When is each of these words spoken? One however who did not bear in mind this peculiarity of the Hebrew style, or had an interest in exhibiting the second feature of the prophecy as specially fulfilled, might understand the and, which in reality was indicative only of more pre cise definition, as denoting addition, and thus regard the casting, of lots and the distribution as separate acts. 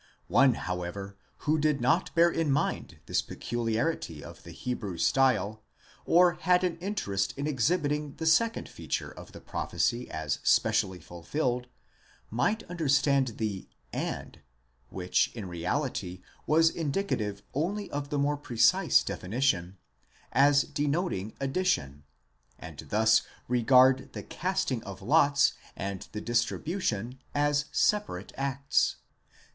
One 0.29 0.55
however 0.55 1.15
who 1.45 1.59
did 1.59 1.79
not 1.79 2.15
bear 2.15 2.31
in 2.31 2.51
mind 2.51 2.97
this 3.05 3.21
peculiarity 3.21 4.23
of 4.23 4.41
the 4.41 4.49
Hebrew 4.49 4.97
style, 4.97 5.61
or 6.05 6.37
had 6.41 6.63
an 6.63 6.79
interest 6.79 7.35
in 7.37 7.45
exhibiting 7.45 8.15
the 8.15 8.25
second 8.25 8.67
feature 8.67 9.11
of 9.11 9.31
the 9.31 9.39
prophecy 9.39 10.09
as 10.09 10.39
specially 10.41 10.99
fulfilled, 10.99 11.67
might 12.31 12.63
understand 12.63 13.37
the 13.37 13.69
and, 13.93 14.39
which 14.89 15.31
in 15.35 15.47
reality 15.47 16.23
was 16.47 16.71
indicative 16.71 17.43
only 17.53 17.87
of 17.91 18.11
more 18.11 18.37
pre 18.37 18.57
cise 18.57 19.05
definition, 19.05 19.77
as 20.31 20.63
denoting 20.63 21.35
addition, 21.39 22.05
and 22.57 22.87
thus 22.89 23.21
regard 23.47 24.13
the 24.13 24.23
casting, 24.23 24.81
of 24.83 25.03
lots 25.03 25.53
and 25.75 26.07
the 26.11 26.21
distribution 26.21 27.19
as 27.35 27.65
separate 27.71 28.33
acts. 28.35 28.95